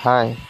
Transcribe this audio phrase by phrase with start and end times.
[0.00, 0.47] 嗨。